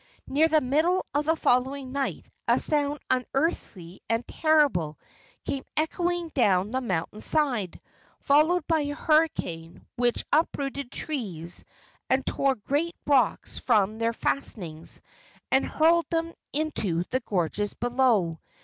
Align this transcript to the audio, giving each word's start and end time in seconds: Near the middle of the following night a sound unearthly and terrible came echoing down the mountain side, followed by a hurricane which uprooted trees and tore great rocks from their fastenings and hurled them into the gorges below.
Near 0.25 0.47
the 0.47 0.61
middle 0.61 1.05
of 1.13 1.25
the 1.25 1.35
following 1.35 1.91
night 1.91 2.25
a 2.47 2.57
sound 2.57 2.97
unearthly 3.11 4.01
and 4.09 4.27
terrible 4.27 4.97
came 5.45 5.63
echoing 5.77 6.29
down 6.29 6.71
the 6.71 6.81
mountain 6.81 7.21
side, 7.21 7.79
followed 8.19 8.65
by 8.65 8.79
a 8.79 8.95
hurricane 8.95 9.85
which 9.97 10.25
uprooted 10.33 10.91
trees 10.91 11.63
and 12.09 12.25
tore 12.25 12.55
great 12.55 12.95
rocks 13.05 13.59
from 13.59 13.99
their 13.99 14.11
fastenings 14.13 15.01
and 15.51 15.67
hurled 15.67 16.09
them 16.09 16.33
into 16.51 17.03
the 17.11 17.19
gorges 17.19 17.75
below. 17.75 18.39